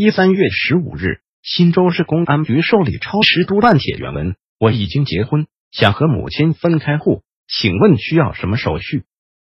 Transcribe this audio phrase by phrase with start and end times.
[0.00, 9.02] 一三月十五日，新州市公安局受理超时督办帖原文：我已经结婚，想和母亲分开户，请问需要什么手续？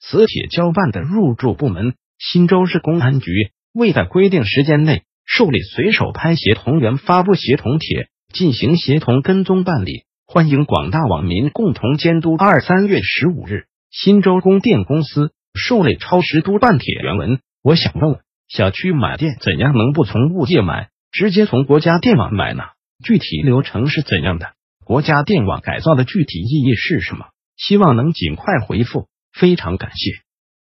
[0.00, 3.30] 此帖交办的入驻部门：新州市公安局，
[3.72, 5.04] 未在规定时间内。
[5.24, 10.04] 受理随手拍协同员发布协同帖，进行协同跟踪办理。
[10.26, 12.36] 欢迎广大网民共同监督。
[12.36, 17.40] 二三月十五日，新州供电公司受理超时督办帖原文。
[17.62, 22.62] 我想问问，小区买电怎样能不从物业买，直接从国家电网买呢？
[23.04, 24.52] 具体流程是怎样的？
[24.84, 27.26] 国家电网改造的具体意义是什么？
[27.56, 30.10] 希望能尽快回复，非常感谢。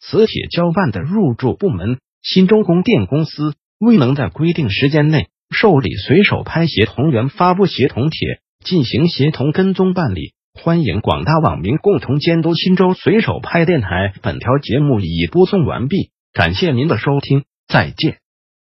[0.00, 3.54] 此帖交办的入驻部门：新州供电公司。
[3.84, 10.34] 未能在规定时间内受理随手拍协同员发布协同帖，进行协同跟踪办理。
[10.54, 14.12] 欢迎广大网民共同监督新州随手拍电台。
[14.22, 17.42] 本条节目已播送完毕，感谢您的收听，
[17.72, 18.21] 再见。